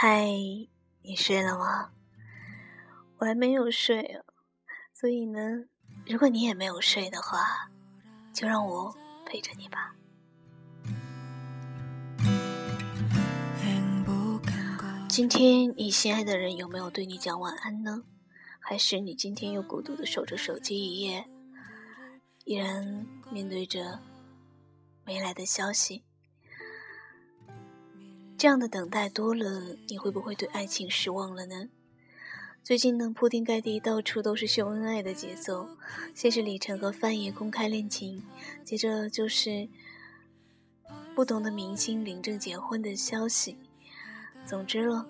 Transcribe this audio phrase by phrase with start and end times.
[0.00, 0.28] 嗨，
[1.02, 1.90] 你睡了吗？
[3.18, 4.22] 我还没有睡啊，
[4.94, 5.40] 所以呢，
[6.06, 7.68] 如果你也没有睡的话，
[8.32, 8.96] 就让我
[9.26, 9.96] 陪着你吧。
[15.08, 18.04] 今天你心爱的人有没有对你讲晚安呢？
[18.60, 21.28] 还是你今天又孤独的守着手机一夜，
[22.44, 23.98] 依然面对着
[25.04, 26.04] 没来的消息？
[28.38, 31.68] 这样的等待多了，你会不会对爱情失望了呢？
[32.62, 35.68] 最近呢，铺天盖地，到处都是秀恩爱的节奏。
[36.14, 38.22] 先是李晨和范爷公开恋情，
[38.64, 39.68] 接着就是
[41.16, 43.58] 不同的明星领证结婚的消息。
[44.46, 45.04] 总之了，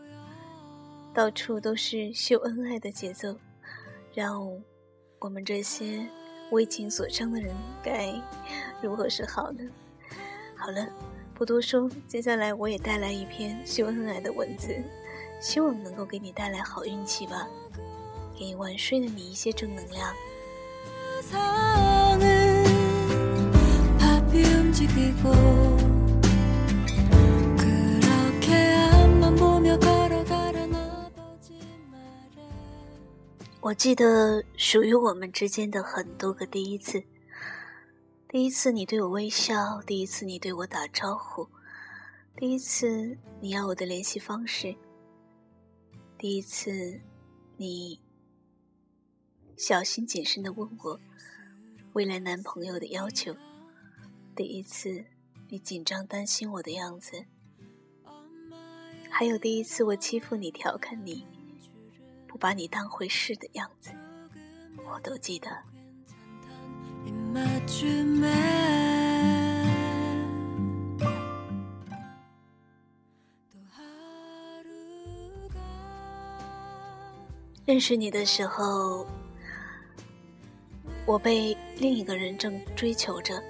[1.13, 3.37] 到处都是秀恩爱的节奏，
[4.15, 4.51] 让
[5.19, 6.09] 我们这些
[6.51, 8.11] 为情所伤的人该
[8.83, 9.61] 如何是好呢？
[10.57, 10.89] 好了。
[11.39, 14.77] 不多说，接下来我也带来一篇秀恩爱的文字，
[15.41, 17.47] 希望能够给你带来好运气吧，
[18.37, 20.13] 给晚睡的你一些正能量。
[33.61, 37.01] 我记得属于我们之间的很多个第一次。
[38.31, 41.49] 第一次你对我微笑，第一次你对我打招呼，
[42.37, 44.77] 第一次你要我的联系方式，
[46.19, 47.01] 第一次
[47.57, 47.99] 你
[49.57, 51.01] 小心谨慎的问我
[51.95, 53.35] 未来男朋友的要求，
[54.37, 55.07] 第一次
[55.49, 57.25] 你紧张担心我的样子，
[59.09, 61.27] 还有第一次我欺负你、调侃你、
[62.27, 63.91] 不把你当回事的样子，
[64.87, 65.78] 我都记得。
[77.67, 79.07] 认识你的时候，
[81.05, 83.41] 我被另一个人正追求着。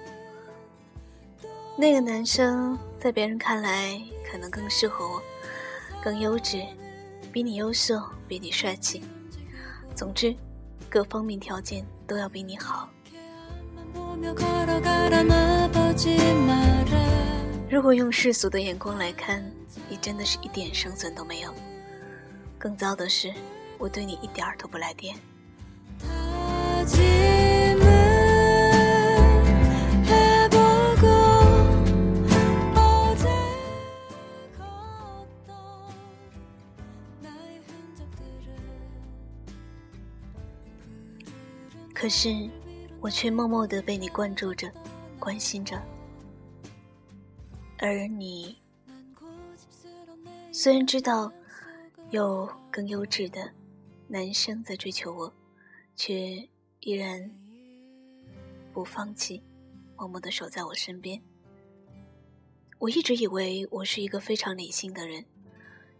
[1.78, 5.22] 那个男生在别人看来可能更适合我，
[6.02, 6.60] 更优质，
[7.32, 9.04] 比你优秀，比你帅气，
[9.94, 10.34] 总之，
[10.90, 12.88] 各方面条件都要比你好。
[17.70, 19.44] 如果用世俗的眼光来看，
[19.88, 21.54] 你真的是一点生存都没有。
[22.58, 23.32] 更糟的是，
[23.78, 25.16] 我对你一点儿都不来电。
[41.94, 42.48] 可是。
[43.00, 44.70] 我却默默的被你关注着，
[45.20, 45.81] 关心着，
[47.78, 48.59] 而你
[50.53, 51.32] 虽然知道
[52.10, 53.53] 有更优质的
[54.08, 55.32] 男生在追求我，
[55.94, 56.48] 却
[56.81, 57.31] 依然
[58.72, 59.42] 不放弃，
[59.97, 61.22] 默默的守在我身边。
[62.78, 65.25] 我一直以为我是一个非常理性的人，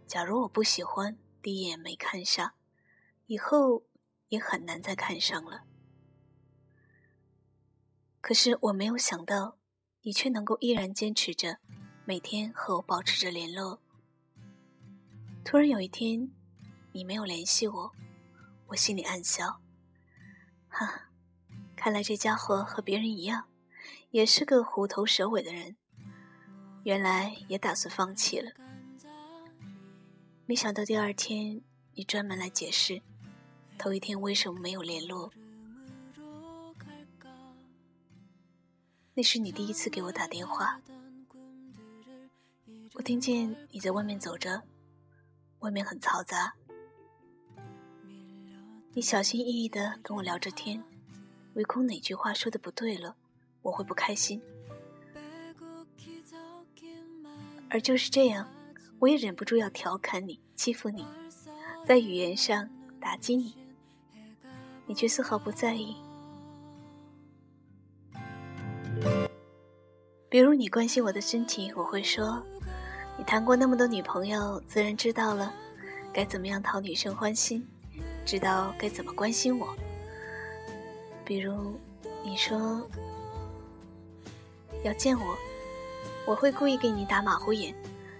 [0.05, 2.51] 假如我不喜欢，第一眼没看上，
[3.27, 3.83] 以后
[4.27, 5.63] 也很难再看上了。
[8.21, 9.57] 可是我没有想到，
[10.01, 11.57] 你却能够依然坚持着，
[12.05, 13.79] 每天和我保持着联络。
[15.43, 16.29] 突然有一天，
[16.91, 17.91] 你没有联系我，
[18.67, 19.61] 我心里暗笑，
[20.67, 21.09] 哈，
[21.75, 23.47] 看来这家伙和别人一样，
[24.11, 25.77] 也是个虎头蛇尾的人，
[26.83, 28.51] 原来也打算放弃了。
[30.45, 31.61] 没想到第二天，
[31.93, 33.01] 你专门来解释，
[33.77, 35.31] 头一天为什么没有联络。
[39.19, 40.79] 那是你第一次给我打电话，
[42.93, 44.63] 我听见你在外面走着，
[45.59, 46.53] 外面很嘈杂。
[48.93, 50.81] 你小心翼翼的跟我聊着天，
[51.55, 53.13] 唯恐哪句话说的不对了，
[53.61, 54.41] 我会不开心。
[57.69, 58.49] 而就是这样，
[58.99, 61.05] 我也忍不住要调侃你、欺负你，
[61.85, 62.69] 在语言上
[63.01, 63.53] 打击你，
[64.85, 65.97] 你却丝毫不在意。
[70.29, 72.39] 比如你关心我的身体，我会说
[73.17, 75.51] ：“你谈过那么多女朋友，自然知道了
[76.13, 77.67] 该怎么样讨女生欢心，
[78.23, 79.75] 知道该怎么关心我。”
[81.25, 81.73] 比如
[82.23, 82.87] 你说
[84.83, 85.35] 要见我，
[86.27, 87.73] 我会故意给你打马虎眼，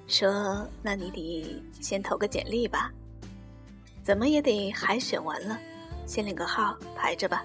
[0.08, 2.92] 说：“那你得先投个简历吧，
[4.02, 5.60] 怎么也得海选完了，
[6.08, 7.44] 先领个号排着吧。”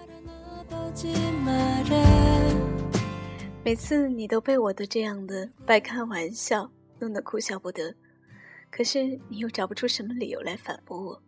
[3.65, 7.97] 每次你都被我的这样的半开玩笑弄得哭笑不得，
[8.71, 11.23] 可是你又找不出什么理由来反驳我，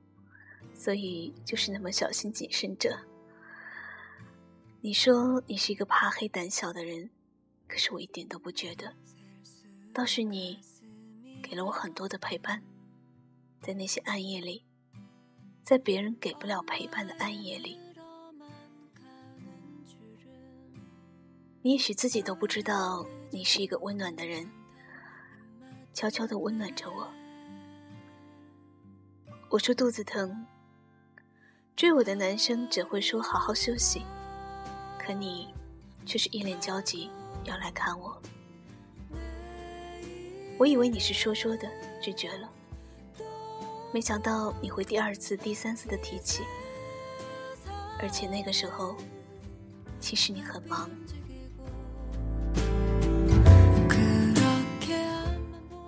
[0.74, 2.94] 所以就是那么小心谨慎着。
[4.82, 7.08] 你说你是一个怕黑胆小的人，
[7.66, 8.92] 可是我一点都不觉得，
[9.94, 10.60] 倒是你
[11.42, 12.62] 给了我很多的陪伴，
[13.62, 14.62] 在那些暗夜里，
[15.62, 17.78] 在别人给不了陪伴的暗夜里。
[21.66, 24.48] 你也许自己都不知道，你是一个温暖的人，
[25.92, 27.12] 悄悄的温暖着我。
[29.48, 30.46] 我说肚子疼，
[31.74, 34.02] 追我的男生只会说好好休息，
[34.96, 35.52] 可你
[36.04, 37.10] 却是一脸焦急
[37.42, 38.16] 要来看我。
[40.60, 41.68] 我以为你是说说的，
[42.00, 42.48] 拒绝了，
[43.92, 46.44] 没想到你会第二次、第三次的提起，
[47.98, 48.94] 而且那个时候，
[49.98, 50.88] 其实你很忙。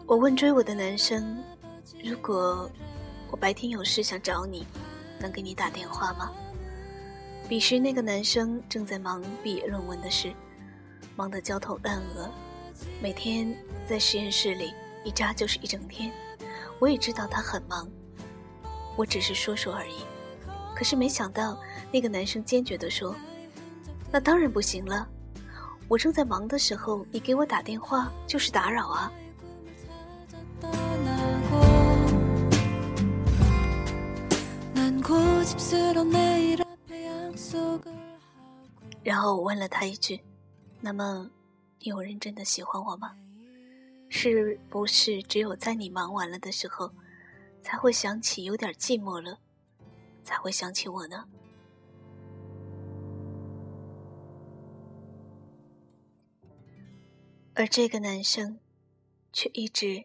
[0.08, 1.36] 我问追我的男生
[2.02, 2.66] ：“如果
[3.30, 4.66] 我白天有事想找你，
[5.20, 6.32] 能给你打电话吗？”
[7.46, 10.32] 彼时那个男生正在忙毕业论文的事，
[11.14, 12.30] 忙得焦头烂额，
[13.02, 13.54] 每天
[13.86, 14.72] 在实验室里
[15.04, 16.10] 一扎就是一整天。
[16.78, 17.86] 我也知道他很忙，
[18.96, 19.96] 我只是说说而已。
[20.74, 21.60] 可是没想到
[21.92, 23.14] 那个男生坚决地说
[24.10, 25.06] ：“那当然不行了，
[25.86, 29.12] 我正在忙的时候，你给我打电话就是打扰啊。”
[39.02, 40.22] 然后我问了他一句
[40.80, 41.28] ：“那么，
[41.80, 43.16] 你有认真的喜欢我吗？
[44.08, 46.92] 是不是只有在你忙完了的时候，
[47.60, 49.40] 才会想起有点寂寞了，
[50.22, 51.24] 才会想起我呢？”
[57.54, 58.60] 而这个男生，
[59.32, 60.04] 却一直，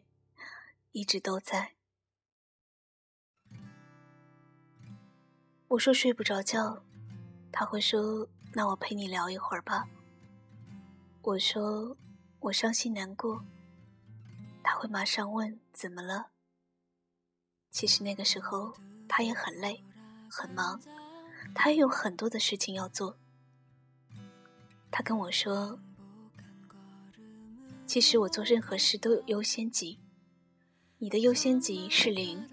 [0.93, 1.72] 一直都在。
[5.73, 6.83] 我说睡不着觉，
[7.51, 9.87] 他会说：“那我陪你聊一会儿吧。”
[11.23, 11.97] 我说
[12.41, 13.43] ：“我伤心难过。”
[14.61, 16.27] 他会马上问：“怎么了？”
[17.73, 18.71] 其实那个时候
[19.09, 19.83] 他也很累，
[20.29, 20.79] 很忙，
[21.55, 23.17] 他也有很多的事情要做。
[24.91, 25.79] 他跟我说
[27.87, 29.99] ：“其实我做任何事都有优先级，
[30.99, 32.47] 你的优先级是零。”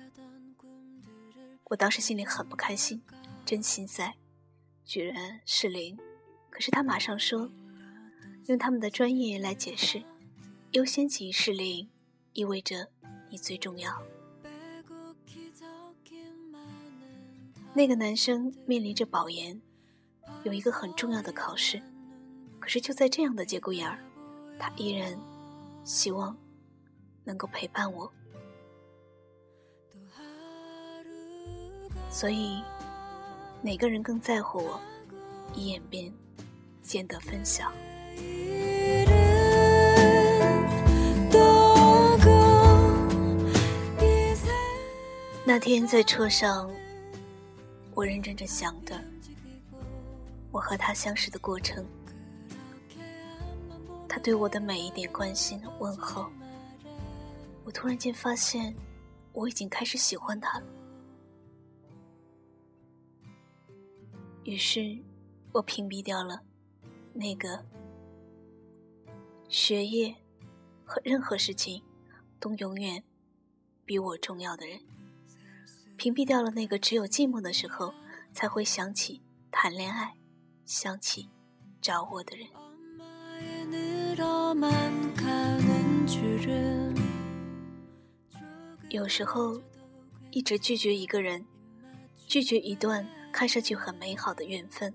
[1.71, 3.01] 我当时心里很不开心，
[3.47, 4.13] 真心塞，
[4.85, 5.97] 居然是零。
[6.51, 7.49] 可是他马上说，
[8.47, 10.03] 用他们的专业来解释，
[10.73, 11.89] 优先级是零，
[12.33, 12.89] 意味着
[13.29, 14.03] 你最重要。
[17.73, 19.63] 那个男生面临着保研，
[20.43, 21.81] 有一个很重要的考试，
[22.59, 24.05] 可是就在这样的节骨眼儿，
[24.59, 25.17] 他依然
[25.85, 26.37] 希望
[27.23, 28.13] 能够陪伴我。
[32.11, 32.61] 所以，
[33.63, 34.81] 哪个人更在乎我，
[35.55, 36.13] 一眼便
[36.83, 37.71] 见得分晓。
[45.45, 46.71] 那天在车上，
[47.95, 49.01] 我认真着想的，
[50.51, 51.85] 我和他相识的过程，
[54.09, 56.27] 他对我的每一点关心问候，
[57.65, 58.75] 我突然间发现，
[59.33, 60.67] 我已经开始喜欢他了。
[64.45, 64.99] 于是，
[65.53, 66.43] 我屏蔽掉了
[67.13, 67.65] 那个
[69.49, 70.17] 学业
[70.85, 71.83] 和任何事情
[72.41, 73.05] 都永远
[73.85, 74.81] 比我重要的人，
[75.97, 77.93] 屏蔽掉了那个只有寂寞的时候
[78.33, 79.21] 才会想起
[79.51, 80.15] 谈恋爱、
[80.65, 81.29] 想起
[81.81, 82.49] 找我的人。
[88.89, 89.61] 有时候，
[90.31, 91.45] 一直拒绝一个人，
[92.27, 93.07] 拒绝一段。
[93.33, 94.95] 看上去很美好的缘分，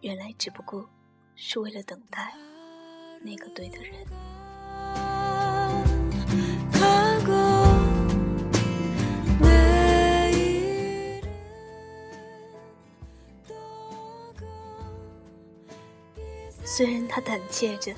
[0.00, 0.88] 原来只不过
[1.34, 2.34] 是为了等待
[3.22, 4.06] 那个对的人。
[16.64, 17.92] 虽然他胆怯着，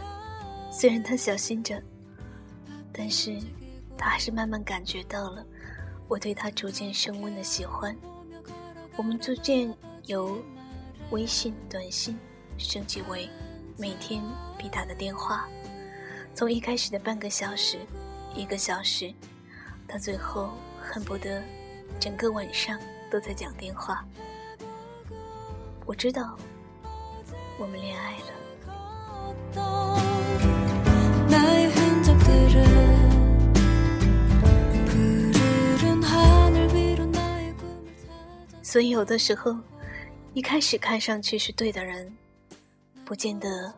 [0.70, 1.82] 虽然他小心着，
[2.92, 3.37] 但是
[3.99, 5.44] 他还是慢慢感觉到了
[6.09, 7.94] 我对他逐渐升温的喜欢。
[8.97, 9.75] 我们逐渐
[10.06, 10.42] 由
[11.11, 12.18] 微信、短信
[12.59, 13.28] 升级为
[13.76, 14.23] 每天
[14.59, 15.49] 必打的电话，
[16.35, 17.78] 从一开始的半个小时、
[18.35, 19.12] 一个小时，
[19.88, 21.42] 到最后恨不得
[21.99, 22.78] 整个晚上
[23.11, 24.04] 都在讲电话。
[25.87, 26.37] 我知道，
[27.59, 30.09] 我们恋爱了。
[38.70, 39.58] 所以有的时候，
[40.32, 42.16] 一开始看上去是对的人，
[43.04, 43.74] 不见得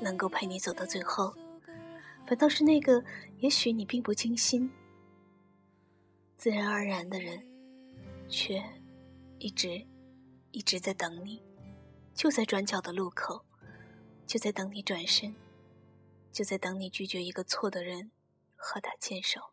[0.00, 1.34] 能够陪你走到最后，
[2.26, 3.04] 反倒是那个
[3.40, 4.72] 也许你并不精心、
[6.38, 7.46] 自然而然的人，
[8.26, 8.64] 却
[9.38, 9.86] 一直
[10.50, 11.42] 一直在等你，
[12.14, 13.44] 就在转角的路口，
[14.26, 15.34] 就在等你转身，
[16.32, 18.10] 就在等你拒绝一个错的人
[18.56, 19.51] 和他牵手。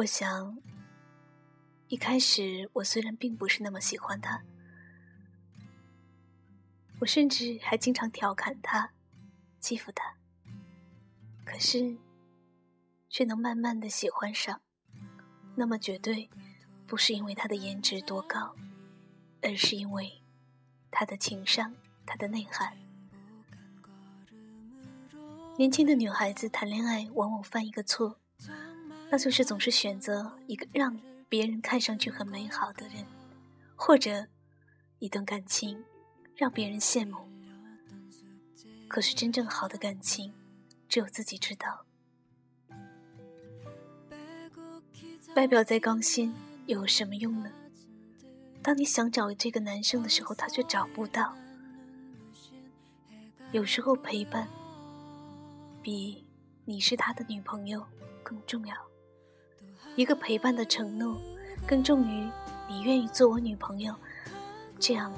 [0.00, 0.56] 我想，
[1.88, 4.42] 一开始我虽然并不是那么喜欢他，
[7.00, 8.92] 我甚至还经常调侃他、
[9.60, 10.14] 欺负他，
[11.44, 11.98] 可是
[13.10, 14.62] 却能慢慢的喜欢上。
[15.54, 16.30] 那么绝对
[16.86, 18.56] 不是因为他的颜值多高，
[19.42, 20.22] 而是因为
[20.90, 21.74] 他的情商、
[22.06, 22.74] 他的内涵。
[25.58, 28.19] 年轻的女孩子谈恋爱往往犯一个错。
[29.10, 30.98] 那就是总是选择一个让
[31.28, 33.04] 别人看上去很美好的人，
[33.74, 34.28] 或者
[35.00, 35.84] 一段感情
[36.36, 37.28] 让别人羡慕。
[38.88, 40.32] 可是真正好的感情，
[40.88, 41.84] 只有自己知道。
[45.36, 46.32] 外表再光鲜
[46.66, 47.50] 又有什么用呢？
[48.62, 51.34] 当你想找这个男生的时候，他却找不到。
[53.52, 54.48] 有时候陪伴
[55.82, 56.24] 比
[56.64, 57.84] 你是他的女朋友
[58.22, 58.89] 更重要。
[60.00, 61.14] 一个陪伴的承诺，
[61.66, 62.26] 更重于
[62.66, 63.94] 你愿意做我女朋友，
[64.78, 65.12] 这样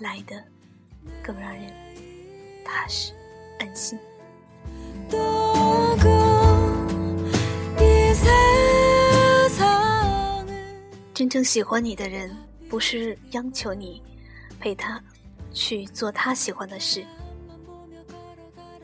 [0.00, 0.44] 来的
[1.22, 1.72] 更让人
[2.62, 3.14] 踏实
[3.58, 3.98] 安心。
[11.14, 12.36] 真正喜欢你的人，
[12.68, 14.02] 不是央求你
[14.60, 15.02] 陪他
[15.54, 17.02] 去做他喜欢的事，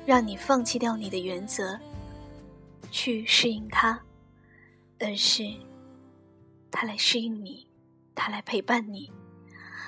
[0.07, 1.79] 让你放弃掉你的原则，
[2.91, 4.01] 去适应他。
[5.01, 5.45] 而是，
[6.71, 7.67] 他来适应你，
[8.15, 9.13] 他来陪伴你，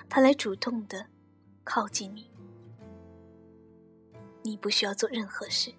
[0.09, 1.07] 他来主动的
[1.64, 2.31] 靠近你，
[4.43, 5.75] 你不需要做任何事。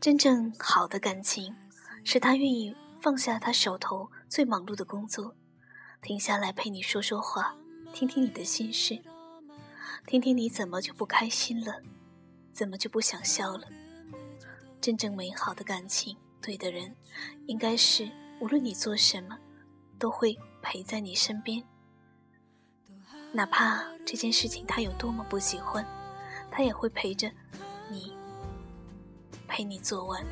[0.00, 1.54] 真正好的感情，
[2.02, 5.34] 是他愿意放下他手头最忙碌的工作，
[6.02, 7.54] 停下来陪你说说话，
[7.92, 9.00] 听听你的心事，
[10.06, 11.80] 听听你怎么就不开心了，
[12.52, 13.68] 怎么就不想笑了。
[14.80, 16.96] 真正美好的感情，对的人，
[17.46, 18.10] 应该是
[18.40, 19.36] 无论你做什么，
[19.98, 21.62] 都会陪在你身边。
[23.32, 25.86] 哪怕这件事情他有多么不喜欢，
[26.50, 27.30] 他也会陪着
[27.90, 28.16] 你，
[29.46, 30.24] 陪你做完。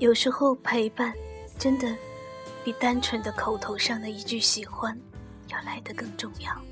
[0.00, 1.14] 有时候陪伴，
[1.58, 1.96] 真的
[2.64, 4.98] 比单纯的口头上的一句喜欢，
[5.48, 6.67] 要来得更重要。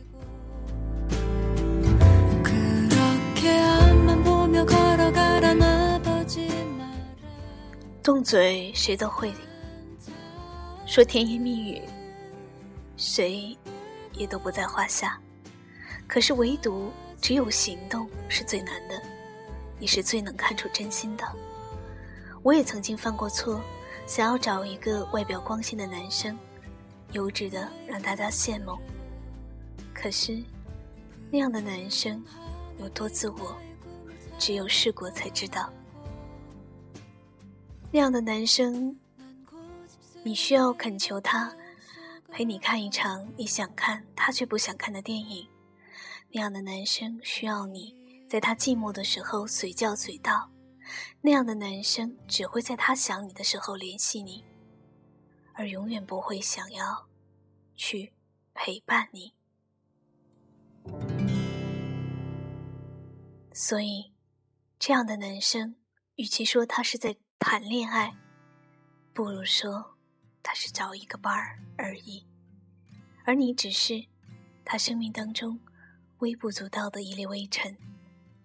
[8.07, 9.35] 动嘴谁都会
[10.87, 11.83] 说甜言蜜语，
[12.97, 13.59] 谁
[14.13, 15.21] 也都不在话下。
[16.07, 19.03] 可是唯独只有行动是最难的，
[19.81, 21.25] 也是最能看出真心的。
[22.45, 23.61] 我也曾经犯过错，
[24.07, 26.39] 想要找一个外表光鲜的男生，
[27.11, 28.79] 优质的让大家羡慕。
[29.93, 30.41] 可是
[31.29, 32.25] 那样的男生
[32.79, 33.57] 有多自我？
[34.39, 35.69] 只有试过才知道，
[37.97, 38.95] 那样的男生，
[40.23, 41.57] 你需要恳求他
[42.31, 45.49] 陪你看一场你想看他却不想看的电影。
[46.31, 47.97] 那样的男生需要你
[48.29, 50.51] 在他寂寞的时候随叫随到。
[51.23, 54.45] 那样的男生只会在他想你的时候联系你，
[55.55, 57.09] 而永远不会想要
[57.77, 58.13] 去
[58.53, 59.33] 陪伴你。
[63.55, 64.13] 所以。
[64.79, 65.77] 这样的男生，
[66.17, 68.17] 与其说他是在谈恋爱，
[69.13, 69.97] 不如说
[70.43, 72.27] 他是找一个伴儿而已。
[73.25, 74.07] 而你只是
[74.65, 75.61] 他生命当中
[76.19, 77.77] 微不足道的一粒微尘，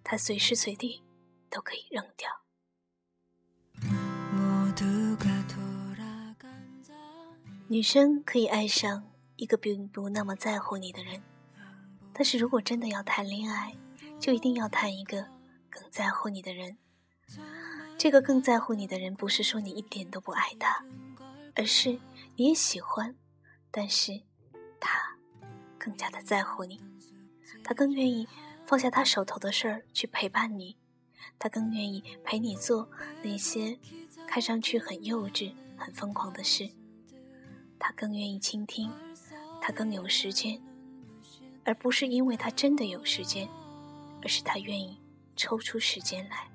[0.03, 1.03] 他随时随地
[1.50, 2.29] 都可以扔掉。
[7.67, 11.24] 女生可以爱上一个并不那么在乎你的人，
[12.13, 13.75] 但是如果真的要谈恋爱，
[14.19, 15.25] 就一定要谈一个。
[15.74, 16.77] 更在乎你的人，
[18.01, 20.84] 这个更在乎你的人，不是说你一点都不爱他，
[21.53, 22.00] 而是
[22.36, 23.15] 你也喜欢，
[23.70, 24.20] 但是
[24.79, 25.15] 他
[25.77, 26.81] 更加的在乎你，
[27.63, 28.27] 他更愿意
[28.65, 30.75] 放下他手头的事儿去陪伴你，
[31.38, 32.89] 他更愿意陪你做
[33.22, 33.77] 那些
[34.27, 36.67] 看上去很幼稚、很疯狂的事，
[37.77, 38.91] 他更愿意倾听，
[39.62, 40.60] 他更有时间
[41.63, 43.48] 而不是因为他真的有时间，
[44.24, 45.00] 而是他愿意
[45.36, 46.48] 抽出时间来。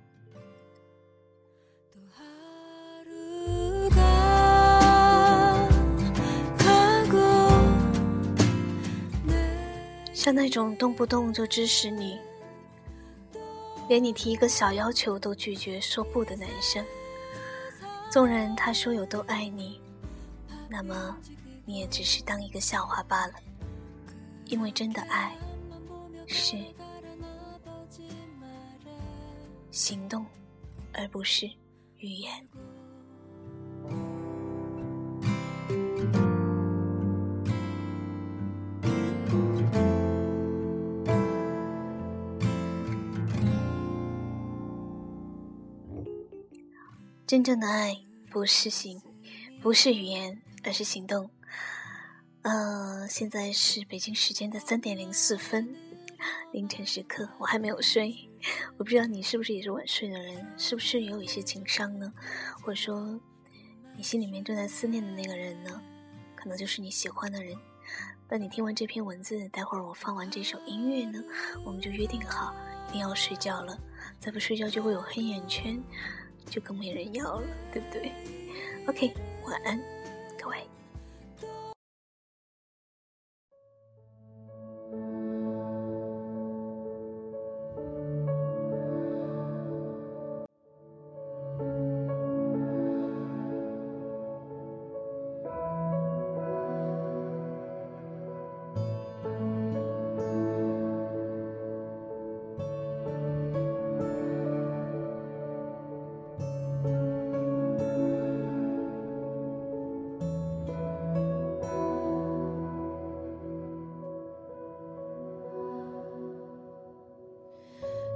[10.26, 12.18] 像那种动不动就支持你，
[13.88, 16.84] 连你提一个小要求都拒绝说不的男生，
[18.10, 19.80] 纵然他说有多爱你，
[20.68, 21.16] 那么
[21.64, 23.34] 你也只是当一个笑话罢了。
[24.46, 25.32] 因为真的爱
[26.26, 26.56] 是
[29.70, 30.26] 行动，
[30.92, 31.48] 而不是
[31.98, 32.32] 语言。
[47.26, 49.02] 真正的爱不是行，
[49.60, 51.28] 不是语言，而是行动。
[52.42, 55.74] 呃，现在是北京时间的三点零四分，
[56.52, 58.30] 凌晨时刻，我还没有睡。
[58.78, 62.12] 我不知道你是不是也是晚睡的人，是不是也有一些情伤呢？
[62.62, 63.18] 或者说，
[63.96, 65.82] 你心里面正在思念的那个人呢？
[66.36, 67.58] 可能就是你喜欢的人。
[68.28, 71.20] 当你听完这篇文字，待会儿我放完这首音乐呢，
[71.64, 72.54] 我们就约定好
[72.88, 73.76] 一定要睡觉了。
[74.20, 75.82] 再不睡觉就会有黑眼圈，
[76.46, 78.12] 就更没人要了，对不对
[78.86, 79.12] ？OK，
[79.44, 79.80] 晚安，
[80.40, 80.56] 各位。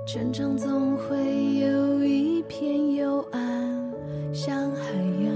[0.06, 1.16] 成长总会
[1.56, 3.92] 有一片幽暗，
[4.32, 4.92] 像海
[5.24, 5.34] 洋，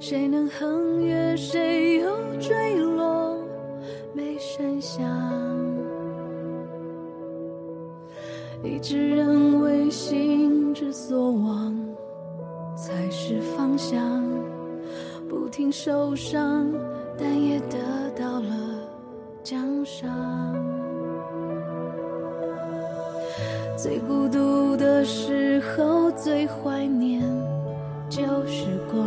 [0.00, 2.10] 谁能横越，谁又
[2.40, 3.36] 坠落，
[4.14, 5.04] 没声响。
[8.64, 11.76] 一直认为心之所往，
[12.74, 14.24] 才是方向，
[15.28, 16.72] 不停受伤，
[17.18, 17.76] 但也得
[18.16, 18.50] 到了
[19.42, 20.45] 奖赏。
[23.76, 27.20] 最孤独的时候，最怀念
[28.08, 29.04] 旧时光。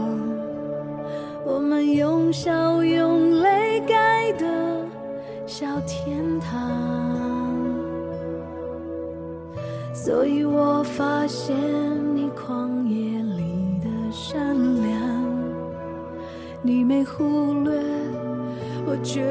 [1.43, 4.45] 我们用笑用泪盖的
[5.47, 6.69] 小天堂。
[9.91, 11.55] 所以我发现
[12.15, 15.01] 你旷野里的善良，
[16.62, 17.73] 你没忽略
[18.86, 19.23] 我倔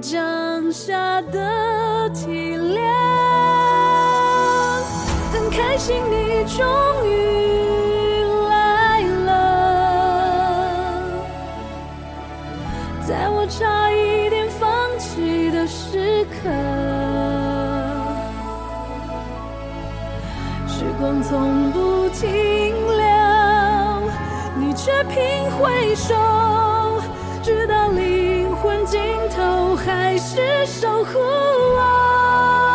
[0.00, 3.05] 强下的体谅。
[5.86, 6.66] 开心，你终
[7.06, 7.08] 于
[8.48, 9.30] 来了，
[13.06, 14.66] 在我差一点放
[14.98, 16.50] 弃的时刻，
[20.66, 23.06] 时光从不停留，
[24.56, 26.16] 你却频回首，
[27.44, 32.65] 直到灵魂尽头，还是守护我。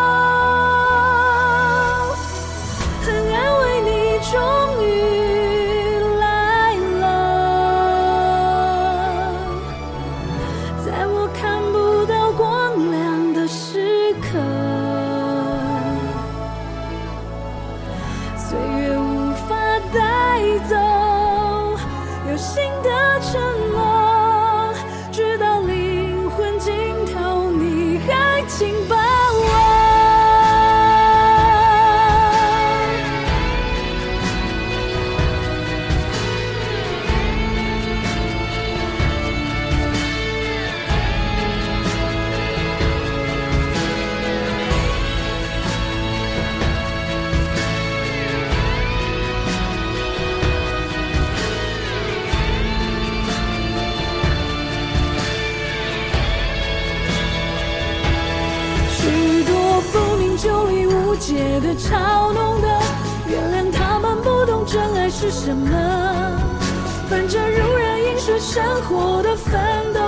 [69.23, 70.00] defender.